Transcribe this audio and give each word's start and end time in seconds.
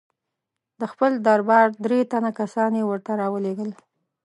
د 0.79 0.81
خپل 0.91 1.11
دربار 1.27 1.65
درې 1.85 1.99
تنه 2.11 2.31
کسان 2.39 2.71
یې 2.79 2.83
ورته 2.89 3.11
را 3.19 3.27
ولېږل. 3.33 3.71